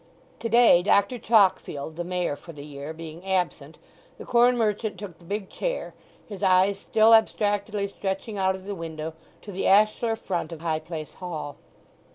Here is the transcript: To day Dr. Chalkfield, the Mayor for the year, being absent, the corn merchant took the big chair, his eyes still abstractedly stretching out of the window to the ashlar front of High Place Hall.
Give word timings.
To 0.39 0.49
day 0.49 0.81
Dr. 0.81 1.19
Chalkfield, 1.19 1.95
the 1.95 2.03
Mayor 2.03 2.35
for 2.35 2.53
the 2.53 2.65
year, 2.65 2.91
being 2.91 3.23
absent, 3.23 3.77
the 4.17 4.25
corn 4.25 4.57
merchant 4.57 4.97
took 4.97 5.19
the 5.19 5.25
big 5.25 5.47
chair, 5.51 5.93
his 6.27 6.41
eyes 6.41 6.79
still 6.79 7.13
abstractedly 7.13 7.87
stretching 7.95 8.35
out 8.35 8.55
of 8.55 8.65
the 8.65 8.73
window 8.73 9.13
to 9.43 9.51
the 9.51 9.67
ashlar 9.67 10.15
front 10.15 10.51
of 10.51 10.61
High 10.61 10.79
Place 10.79 11.13
Hall. 11.13 11.55